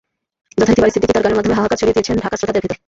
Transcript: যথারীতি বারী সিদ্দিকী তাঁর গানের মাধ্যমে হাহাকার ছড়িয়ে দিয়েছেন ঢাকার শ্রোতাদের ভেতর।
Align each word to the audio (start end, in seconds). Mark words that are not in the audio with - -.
যথারীতি 0.59 0.81
বারী 0.81 0.93
সিদ্দিকী 0.95 1.13
তাঁর 1.15 1.23
গানের 1.25 1.37
মাধ্যমে 1.39 1.57
হাহাকার 1.57 1.79
ছড়িয়ে 1.81 1.95
দিয়েছেন 1.95 2.15
ঢাকার 2.23 2.37
শ্রোতাদের 2.39 2.63
ভেতর। 2.63 2.77